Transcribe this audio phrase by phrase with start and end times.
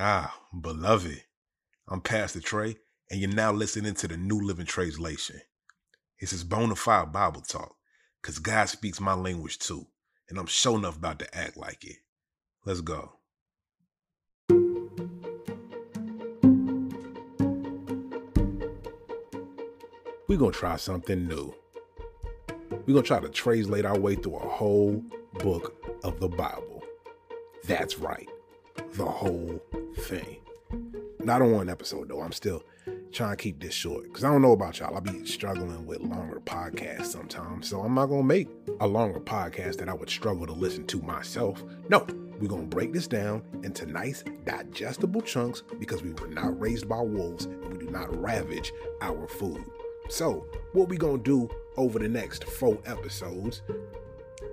[0.00, 1.24] Ah, beloved.
[1.88, 2.76] I'm Pastor Trey,
[3.10, 5.40] and you're now listening to the New Living Translation.
[6.20, 7.74] This is bona fide Bible talk,
[8.22, 9.88] because God speaks my language too,
[10.28, 11.96] and I'm sure enough about to act like it.
[12.64, 13.14] Let's go.
[20.28, 21.52] We're going to try something new.
[22.70, 25.02] We're going to try to translate our way through a whole
[25.40, 25.74] book
[26.04, 26.84] of the Bible.
[27.64, 28.28] That's right,
[28.92, 29.60] the whole
[30.00, 30.38] thing.
[31.20, 32.20] Not on one episode, though.
[32.20, 32.62] I'm still
[33.12, 34.94] trying to keep this short because I don't know about y'all.
[34.94, 37.68] I'll be struggling with longer podcasts sometimes.
[37.68, 38.48] So I'm not to make
[38.80, 41.62] a longer podcast that I would struggle to listen to myself.
[41.88, 42.06] No,
[42.40, 47.00] we're to break this down into nice, digestible chunks because we were not raised by
[47.00, 49.64] wolves and we do not ravage our food.
[50.08, 53.62] So, what we're going to do over the next four episodes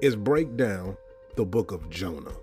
[0.01, 0.97] is break down
[1.35, 2.33] the book of Jonah.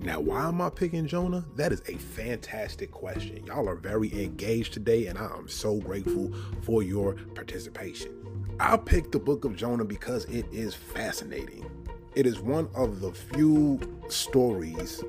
[0.00, 1.44] Now, why am I picking Jonah?
[1.54, 3.46] That is a fantastic question.
[3.46, 6.32] Y'all are very engaged today, and I am so grateful
[6.62, 8.12] for your participation.
[8.58, 11.70] I picked the book of Jonah because it is fascinating.
[12.14, 15.02] It is one of the few stories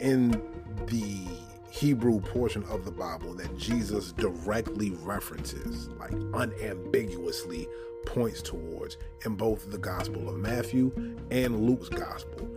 [0.00, 0.30] in
[0.86, 1.26] the
[1.70, 7.68] Hebrew portion of the Bible that Jesus directly references, like unambiguously
[8.04, 10.92] points towards in both the Gospel of Matthew
[11.30, 12.48] and Luke's Gospel.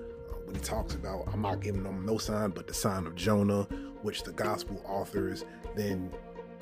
[0.55, 3.63] He talks about, I'm not giving them no sign but the sign of Jonah,
[4.03, 5.43] which the Gospel authors
[5.75, 6.09] then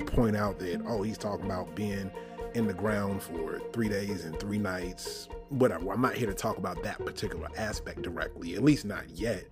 [0.07, 2.09] point out that, oh, he's talking about being
[2.55, 5.91] in the ground for three days and three nights, whatever.
[5.91, 9.43] I'm not here to talk about that particular aspect directly, at least not yet.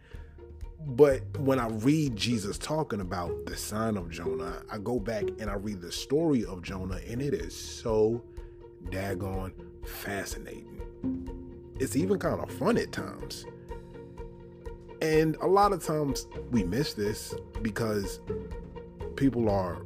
[0.87, 5.51] But when I read Jesus talking about the sign of Jonah, I go back and
[5.51, 8.23] I read the story of Jonah, and it is so
[8.85, 9.53] daggone
[9.85, 10.81] fascinating.
[11.79, 13.45] It's even kind of fun at times.
[15.01, 18.19] And a lot of times we miss this because
[19.15, 19.81] people are,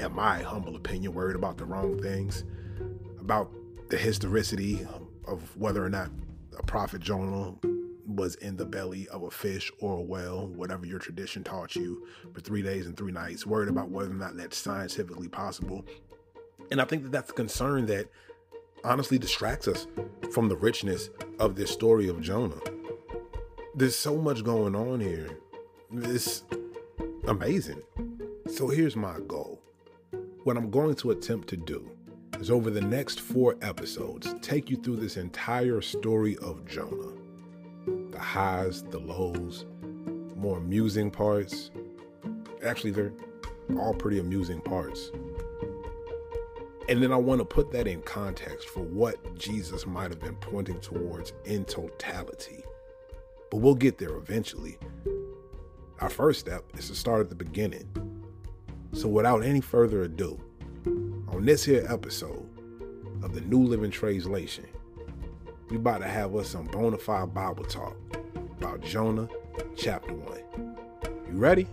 [0.00, 2.44] in my humble opinion, worried about the wrong things,
[3.20, 3.50] about
[3.88, 4.86] the historicity
[5.26, 6.10] of whether or not
[6.58, 7.54] a prophet Jonah
[8.06, 12.06] was in the belly of a fish or a whale, whatever your tradition taught you,
[12.32, 15.84] for three days and three nights, worried about whether or not that's scientifically possible.
[16.70, 18.08] And I think that that's a concern that
[18.84, 19.86] honestly distracts us
[20.32, 21.08] from the richness
[21.38, 22.60] of this story of Jonah.
[23.76, 25.28] There's so much going on here.
[25.92, 26.44] It's
[27.26, 27.82] amazing.
[28.46, 29.60] So here's my goal.
[30.44, 31.90] What I'm going to attempt to do
[32.38, 37.14] is over the next four episodes, take you through this entire story of Jonah
[38.12, 39.66] the highs, the lows,
[40.36, 41.72] more amusing parts.
[42.64, 43.12] Actually, they're
[43.76, 45.10] all pretty amusing parts.
[46.88, 50.36] And then I want to put that in context for what Jesus might have been
[50.36, 52.64] pointing towards in totality.
[53.54, 54.78] But we'll get there eventually.
[56.00, 57.88] Our first step is to start at the beginning.
[58.90, 60.42] So without any further ado,
[61.28, 62.48] on this here episode
[63.22, 64.66] of the New Living Translation,
[65.70, 67.96] we about to have us some bona fide Bible talk
[68.58, 69.28] about Jonah
[69.76, 70.76] chapter 1.
[71.28, 71.68] You ready?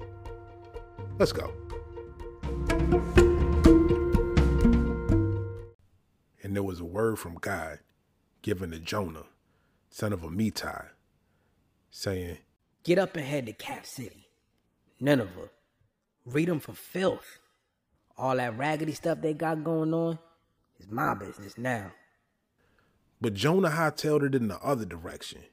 [1.18, 1.52] Let's go.
[6.44, 7.80] And there was a word from God
[8.44, 9.26] given to Jonah,
[9.90, 10.86] son of Amittai,
[11.92, 12.38] saying,
[12.84, 14.30] Get up and head to Cap City,
[15.00, 15.52] Nineveh.
[16.26, 17.40] Read them for filth.
[18.18, 20.18] All that raggedy stuff they got going on
[20.80, 21.92] is my business now.
[23.20, 25.44] But Jonah hightailed it in the other direction,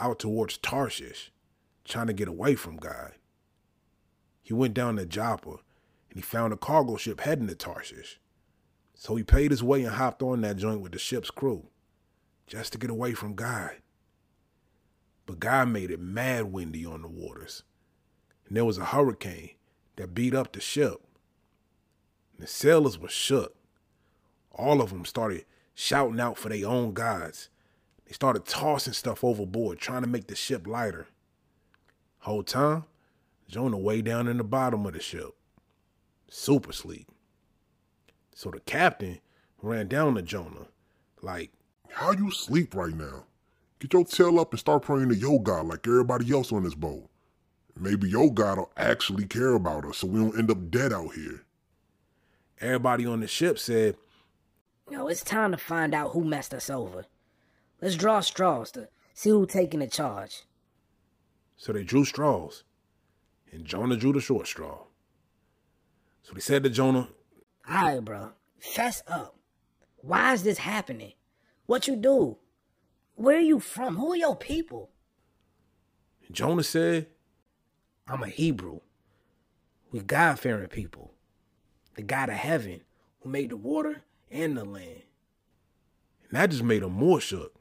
[0.00, 1.30] out towards Tarshish,
[1.84, 3.12] trying to get away from God.
[4.42, 8.20] He went down to Joppa and he found a cargo ship heading to Tarshish.
[8.94, 11.68] So he paid his way and hopped on that joint with the ship's crew,
[12.46, 13.72] just to get away from God.
[15.26, 17.62] But God made it mad windy on the waters.
[18.46, 19.50] And there was a hurricane
[19.96, 21.00] that beat up the ship.
[22.32, 23.54] And the sailors were shook.
[24.52, 27.48] All of them started shouting out for their own gods.
[28.06, 31.06] They started tossing stuff overboard, trying to make the ship lighter.
[32.18, 32.84] Whole time,
[33.48, 35.30] Jonah way down in the bottom of the ship,
[36.28, 37.08] super sleep.
[38.34, 39.20] So the captain
[39.62, 40.66] ran down to Jonah,
[41.22, 41.52] like,
[41.88, 43.24] How you sleep right now?
[43.84, 46.74] Get your tail up and start praying to your God like everybody else on this
[46.74, 47.06] boat.
[47.78, 51.12] Maybe your God will actually care about us so we don't end up dead out
[51.12, 51.44] here.
[52.62, 53.96] Everybody on the ship said,
[54.90, 57.04] Yo, it's time to find out who messed us over.
[57.82, 60.44] Let's draw straws to see who's taking the charge.
[61.58, 62.64] So they drew straws,
[63.52, 64.78] and Jonah drew the short straw.
[66.22, 67.08] So they said to Jonah,
[67.70, 68.30] Alright, bro.
[68.58, 69.36] Fess up.
[69.96, 71.12] Why is this happening?
[71.66, 72.38] What you do?
[73.16, 73.96] Where are you from?
[73.96, 74.90] Who are your people?
[76.26, 77.08] and Jonah said,
[78.08, 78.80] I'm a Hebrew.
[79.92, 81.12] with God fearing people.
[81.94, 82.80] The God of heaven
[83.20, 85.02] who made the water and the land.
[86.28, 87.54] And that just made them more shook.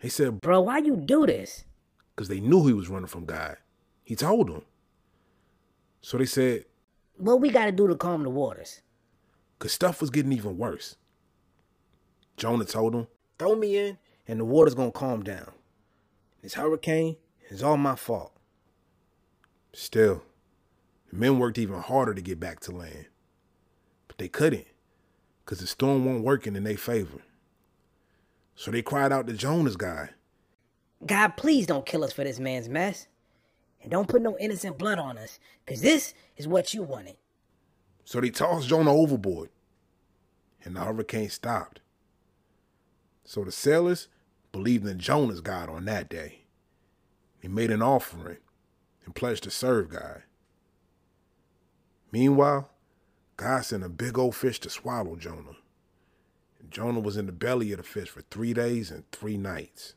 [0.00, 1.64] He said, Bro, why you do this?
[2.14, 3.58] because they knew he was running from God.
[4.02, 4.62] He told them.
[6.00, 6.64] So they said,
[7.16, 8.80] What we gotta do to calm the waters?
[9.58, 10.94] because stuff was getting even worse.
[12.36, 13.08] Jonah told them,
[13.38, 13.98] throw me in
[14.28, 15.50] and the water's gonna calm down.
[16.42, 17.16] This hurricane
[17.48, 18.32] is all my fault.
[19.72, 20.22] Still,
[21.10, 23.06] the men worked even harder to get back to land.
[24.06, 24.66] But they couldn't,
[25.44, 27.22] because the storm wasn't working in their favor.
[28.54, 30.10] So they cried out to Jonah's guy.
[31.06, 33.06] God, please don't kill us for this man's mess.
[33.80, 37.16] And don't put no innocent blood on us, because this is what you wanted.
[38.04, 39.50] So they tossed Jonah overboard,
[40.64, 41.80] and the hurricane stopped.
[43.24, 44.08] So the sailors
[44.52, 46.44] believed in Jonah's God on that day.
[47.40, 48.38] He made an offering
[49.04, 50.22] and pledged to serve God.
[52.10, 52.70] Meanwhile,
[53.36, 55.56] God sent a big old fish to swallow Jonah.
[56.60, 59.94] And Jonah was in the belly of the fish for three days and three nights.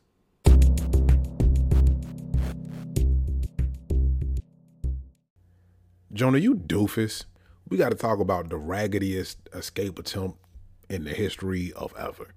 [6.12, 7.24] Jonah, you doofus.
[7.68, 10.38] We got to talk about the raggediest escape attempt
[10.90, 12.34] in the history of ever.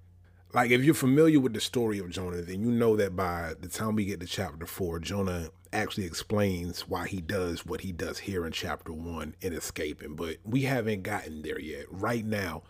[0.54, 3.68] Like, if you're familiar with the story of Jonah, then you know that by the
[3.68, 8.18] time we get to chapter four, Jonah actually explains why he does what he does
[8.18, 10.14] here in chapter one in escaping.
[10.14, 11.84] But we haven't gotten there yet.
[11.90, 12.62] Right now,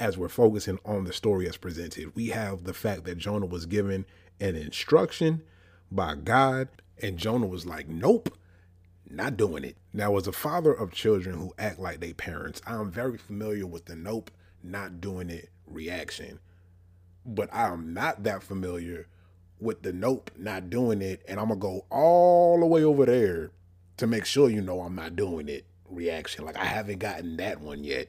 [0.00, 3.66] as we're focusing on the story as presented, we have the fact that Jonah was
[3.66, 4.06] given
[4.40, 5.42] an instruction
[5.92, 6.68] by God,
[7.00, 8.36] and Jonah was like, nope,
[9.08, 9.76] not doing it.
[9.92, 13.86] Now, as a father of children who act like they parents, I'm very familiar with
[13.86, 14.30] the nope,
[14.62, 16.40] not doing it reaction.
[17.34, 19.06] But I am not that familiar
[19.60, 23.50] with the nope, not doing it, and I'm gonna go all the way over there
[23.98, 26.44] to make sure you know I'm not doing it reaction.
[26.44, 28.08] Like I haven't gotten that one yet.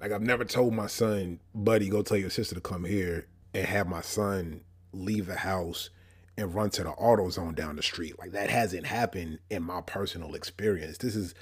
[0.00, 3.66] Like I've never told my son, buddy, go tell your sister to come here and
[3.66, 4.62] have my son
[4.92, 5.90] leave the house
[6.36, 8.18] and run to the auto zone down the street.
[8.18, 10.98] Like that hasn't happened in my personal experience.
[10.98, 11.34] This is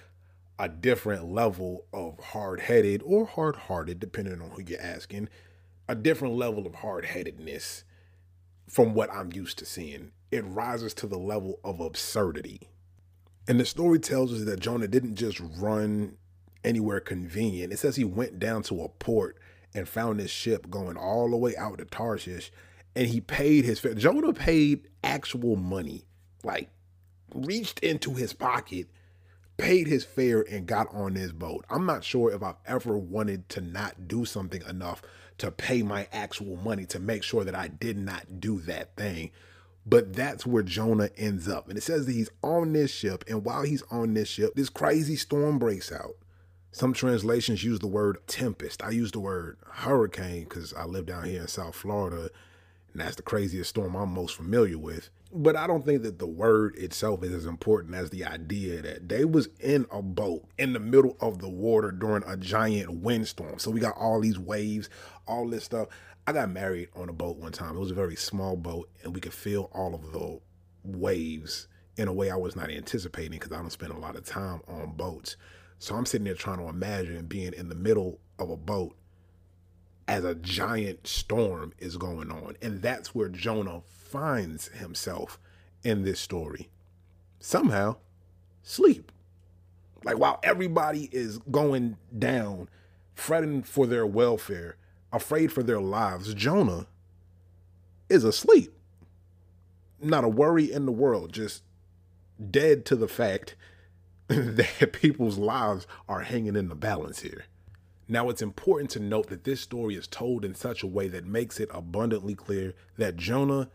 [0.59, 5.29] a different level of hard headed or hard hearted, depending on who you're asking,
[5.91, 7.83] a different level of hard headedness
[8.69, 10.13] from what I'm used to seeing.
[10.31, 12.69] It rises to the level of absurdity.
[13.49, 16.17] And the story tells us that Jonah didn't just run
[16.63, 17.73] anywhere convenient.
[17.73, 19.37] It says he went down to a port
[19.75, 22.53] and found his ship going all the way out to Tarshish
[22.95, 23.95] and he paid his fare.
[23.95, 26.05] Jonah paid actual money,
[26.45, 26.71] like
[27.35, 28.87] reached into his pocket,
[29.57, 31.65] paid his fare, and got on his boat.
[31.69, 35.03] I'm not sure if I've ever wanted to not do something enough
[35.41, 39.31] to pay my actual money to make sure that I did not do that thing.
[39.87, 41.69] But that's where Jonah ends up.
[41.69, 44.69] And it says that he's on this ship, and while he's on this ship, this
[44.69, 46.17] crazy storm breaks out.
[46.73, 48.83] Some translations use the word tempest.
[48.83, 52.31] I use the word hurricane because I live down here in South Florida
[52.93, 55.11] and that's the craziest storm I'm most familiar with.
[55.33, 59.09] But I don't think that the word itself is as important as the idea that
[59.09, 63.61] they was in a boat in the middle of the water during a giant windstorm.
[63.61, 64.91] So we got all these waves,
[65.29, 65.87] all this stuff.
[66.27, 67.77] I got married on a boat one time.
[67.77, 70.41] It was a very small boat, and we could feel all of the
[70.83, 74.25] waves in a way I was not anticipating because I don't spend a lot of
[74.25, 75.37] time on boats.
[75.79, 78.97] So I'm sitting there trying to imagine being in the middle of a boat
[80.09, 82.57] as a giant storm is going on.
[82.61, 85.39] And that's where Jonah finds himself
[85.83, 86.69] in this story.
[87.39, 87.97] Somehow,
[88.63, 89.13] sleep.
[90.05, 92.69] Like while everybody is going down,
[93.15, 94.77] fretting for their welfare,
[95.13, 96.87] afraid for their lives, Jonah
[98.09, 98.73] is asleep.
[100.03, 101.63] Not a worry in the world, just
[102.51, 103.55] dead to the fact
[104.29, 107.45] that people's lives are hanging in the balance here.
[108.09, 111.25] Now, it's important to note that this story is told in such a way that
[111.25, 113.69] makes it abundantly clear that Jonah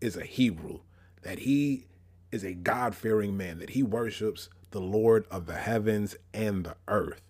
[0.00, 0.80] is a Hebrew,
[1.22, 1.86] that he
[2.30, 6.76] is a God fearing man, that he worships the Lord of the heavens and the
[6.88, 7.22] earth.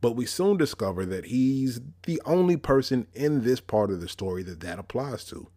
[0.00, 4.42] But we soon discover that he's the only person in this part of the story
[4.44, 5.48] that that applies to,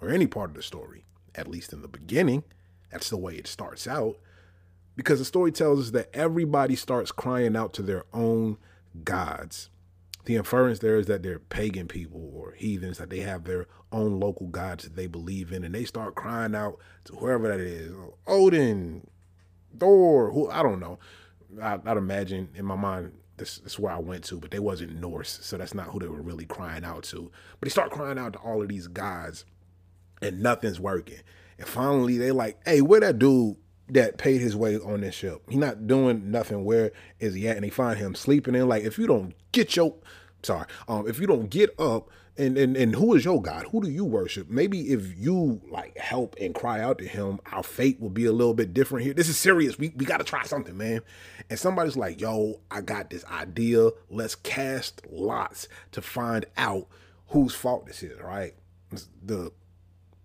[0.00, 2.44] or any part of the story, at least in the beginning.
[2.90, 4.16] That's the way it starts out.
[4.96, 8.56] Because the story tells us that everybody starts crying out to their own
[9.02, 9.68] gods.
[10.24, 14.18] The inference there is that they're pagan people or heathens, that they have their own
[14.18, 17.92] local gods that they believe in, and they start crying out to whoever that is
[18.26, 19.06] Odin,
[19.78, 20.98] Thor, who I don't know.
[21.62, 24.58] I, would imagine in my mind this, this, is where I went to, but they
[24.58, 27.30] wasn't Norse, so that's not who they were really crying out to.
[27.60, 29.44] But they start crying out to all of these gods,
[30.22, 31.20] and nothing's working.
[31.58, 33.56] And finally, they like, hey, where that dude
[33.88, 35.42] that paid his way on this ship.
[35.48, 36.64] He not doing nothing.
[36.64, 37.56] Where is he at?
[37.56, 38.68] And they find him sleeping in.
[38.68, 39.96] Like if you don't get your,
[40.42, 43.66] sorry, um, if you don't get up and, and and who is your God?
[43.70, 44.50] Who do you worship?
[44.50, 48.32] Maybe if you like help and cry out to him, our fate will be a
[48.32, 49.14] little bit different here.
[49.14, 49.78] This is serious.
[49.78, 51.02] We we gotta try something, man.
[51.48, 53.90] And somebody's like, yo, I got this idea.
[54.10, 56.88] Let's cast lots to find out
[57.28, 58.54] whose fault this is, right?
[59.22, 59.52] The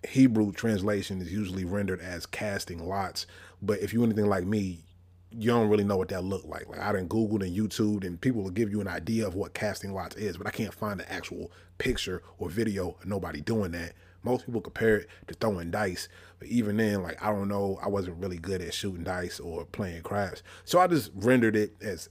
[0.07, 3.27] Hebrew translation is usually rendered as casting lots.
[3.61, 4.83] But if you anything like me,
[5.31, 6.67] you don't really know what that looked like.
[6.69, 9.53] Like I didn't Googled and YouTube, and people will give you an idea of what
[9.53, 13.71] casting lots is, but I can't find the actual picture or video of nobody doing
[13.71, 13.93] that.
[14.23, 17.87] Most people compare it to throwing dice, but even then, like I don't know, I
[17.87, 22.09] wasn't really good at shooting dice or playing craps, so I just rendered it as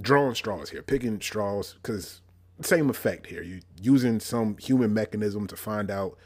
[0.00, 2.20] drawing straws here, picking straws, because
[2.62, 3.42] same effect here.
[3.42, 6.16] You're using some human mechanism to find out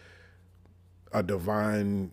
[1.13, 2.13] a divine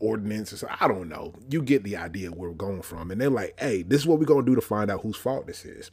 [0.00, 0.68] ordinance or so.
[0.80, 1.34] I don't know.
[1.48, 3.10] You get the idea where we're going from.
[3.10, 5.16] And they're like, hey, this is what we're going to do to find out whose
[5.16, 5.90] fault this is.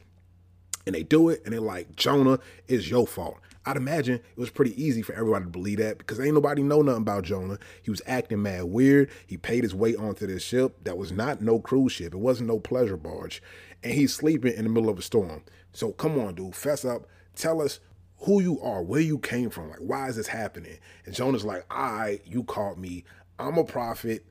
[0.86, 3.38] And they do it, and they're like, Jonah is your fault.
[3.66, 6.80] I'd imagine it was pretty easy for everybody to believe that because ain't nobody know
[6.80, 7.58] nothing about Jonah.
[7.82, 9.10] He was acting mad weird.
[9.26, 12.14] He paid his way onto this ship that was not no cruise ship.
[12.14, 13.42] It wasn't no pleasure barge.
[13.84, 15.42] And he's sleeping in the middle of a storm.
[15.72, 17.06] So come on, dude, fess up.
[17.36, 17.80] Tell us
[18.20, 19.68] who you are, where you came from.
[19.68, 20.78] Like, why is this happening?
[21.04, 23.04] And Jonah's like, I, you called me.
[23.38, 24.24] I'm a prophet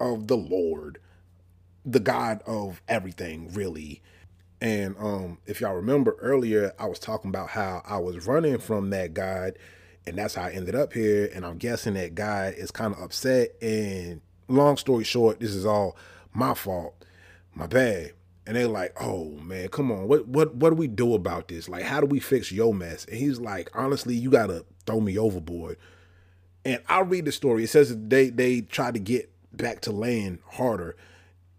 [0.00, 0.98] of the Lord,
[1.84, 4.02] the God of everything, really.
[4.60, 8.90] And um, if y'all remember earlier, I was talking about how I was running from
[8.90, 9.54] that God,
[10.06, 11.28] and that's how I ended up here.
[11.34, 13.50] And I'm guessing that God is kind of upset.
[13.60, 15.96] And long story short, this is all
[16.32, 16.94] my fault,
[17.54, 18.12] my bad.
[18.46, 21.68] And they're like, "Oh man, come on, what what what do we do about this?
[21.68, 25.16] Like, how do we fix your mess?" And he's like, "Honestly, you gotta throw me
[25.16, 25.76] overboard."
[26.64, 27.64] And I'll read the story.
[27.64, 30.96] It says they they tried to get back to land harder.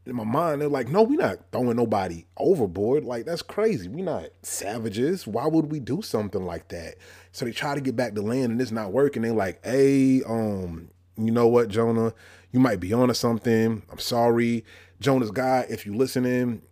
[0.05, 3.05] In my mind, they're like, no, we're not throwing nobody overboard.
[3.05, 3.87] Like, that's crazy.
[3.87, 5.25] We're not savages.
[5.25, 6.95] Why would we do something like that?
[7.31, 9.21] So they try to get back to land and it's not working.
[9.21, 12.13] They're like, hey, um, you know what, Jonah?
[12.51, 13.83] You might be on onto something.
[13.89, 14.65] I'm sorry.
[14.99, 16.63] Jonah's guy, if you listening,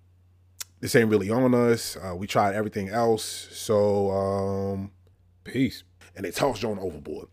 [0.81, 1.95] this ain't really on us.
[1.95, 3.47] Uh, we tried everything else.
[3.51, 4.91] So, um,
[5.45, 5.83] peace.
[6.15, 7.27] And they toss Jonah overboard.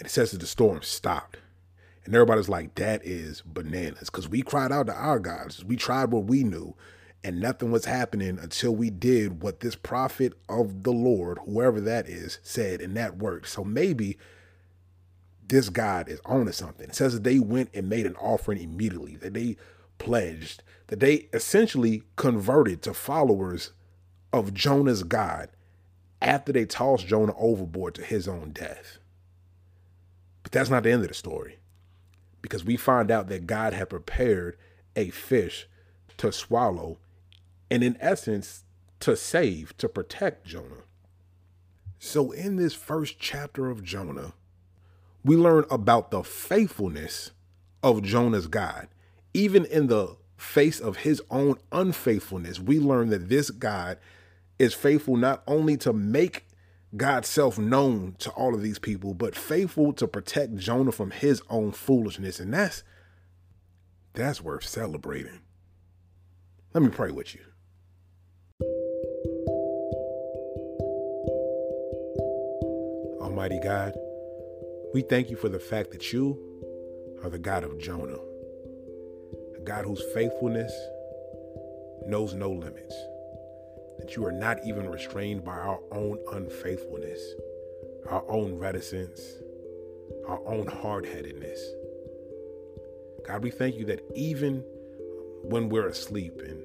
[0.00, 1.36] And it says that the storm stopped.
[2.06, 4.08] And everybody's like, that is bananas.
[4.08, 5.62] Because we cried out to our gods.
[5.62, 6.74] We tried what we knew.
[7.22, 12.08] And nothing was happening until we did what this prophet of the Lord, whoever that
[12.08, 12.80] is, said.
[12.80, 13.50] And that worked.
[13.50, 14.16] So maybe
[15.46, 16.88] this God is on to something.
[16.88, 19.58] It says that they went and made an offering immediately, that they
[19.98, 23.72] pledged, that they essentially converted to followers
[24.32, 25.50] of Jonah's God
[26.22, 28.96] after they tossed Jonah overboard to his own death.
[30.50, 31.58] But that's not the end of the story.
[32.42, 34.56] Because we find out that God had prepared
[34.96, 35.68] a fish
[36.16, 36.98] to swallow
[37.70, 38.64] and, in essence,
[39.00, 40.84] to save, to protect Jonah.
[41.98, 44.32] So, in this first chapter of Jonah,
[45.24, 47.30] we learn about the faithfulness
[47.82, 48.88] of Jonah's God.
[49.34, 53.98] Even in the face of his own unfaithfulness, we learn that this God
[54.58, 56.46] is faithful not only to make
[56.96, 61.40] God's self known to all of these people, but faithful to protect Jonah from his
[61.48, 62.40] own foolishness.
[62.40, 62.82] And that's
[64.12, 65.40] that's worth celebrating.
[66.74, 67.42] Let me pray with you.
[73.20, 73.94] Almighty God,
[74.92, 76.38] we thank you for the fact that you
[77.22, 78.18] are the God of Jonah,
[79.56, 80.72] a God whose faithfulness
[82.06, 82.94] knows no limits
[84.00, 87.20] that you are not even restrained by our own unfaithfulness,
[88.08, 89.20] our own reticence,
[90.26, 91.60] our own hard headedness.
[93.26, 94.64] God, we thank you that even
[95.42, 96.62] when we're asleep and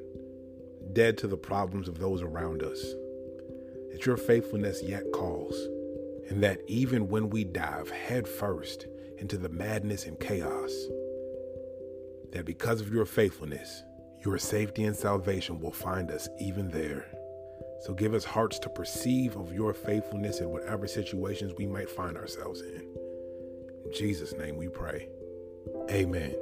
[0.93, 2.81] dead to the problems of those around us,
[3.91, 5.55] that your faithfulness yet calls,
[6.29, 8.87] and that even when we dive headfirst
[9.17, 10.71] into the madness and chaos,
[12.31, 13.83] that because of your faithfulness,
[14.23, 17.05] your safety and salvation will find us even there.
[17.81, 22.17] So give us hearts to perceive of your faithfulness in whatever situations we might find
[22.17, 22.87] ourselves in.
[23.85, 25.07] In Jesus' name we pray.
[25.91, 26.35] Amen.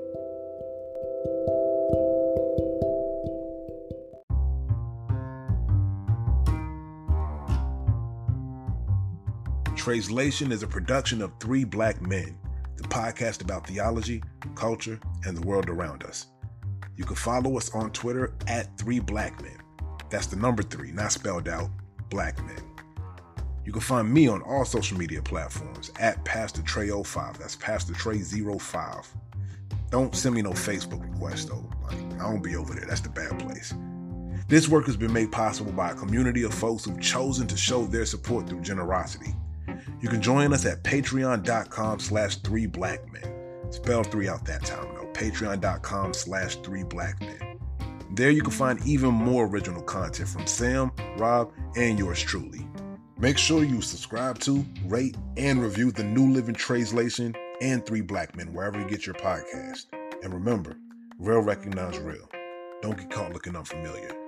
[9.76, 12.38] Translation is a production of Three Black Men,
[12.78, 14.24] the podcast about theology,
[14.56, 16.28] culture, and the world around us.
[16.96, 19.58] You can follow us on Twitter at Three Black Men.
[20.14, 21.72] That's the number three, not spelled out,
[22.12, 22.62] black men.
[23.66, 27.40] You can find me on all social media platforms at Pastor Trey05.
[27.40, 29.08] That's Pastor Trey05.
[29.90, 31.68] Don't send me no Facebook request though.
[31.82, 32.86] Like, I don't be over there.
[32.86, 33.74] That's the bad place.
[34.48, 37.88] This work has been made possible by a community of folks who've chosen to show
[37.88, 39.34] their support through generosity.
[40.00, 43.72] You can join us at patreon.com slash three black men.
[43.72, 45.10] Spell three out that time though.
[45.14, 47.53] Patreon.com slash three black men.
[48.16, 52.68] There you can find even more original content from Sam, Rob, and yours truly.
[53.18, 58.36] Make sure you subscribe to, rate, and review the New Living Translation and Three Black
[58.36, 59.88] Men wherever you get your podcast.
[60.22, 60.78] And remember,
[61.18, 62.30] real recognize real.
[62.84, 64.23] Don't get caught looking unfamiliar.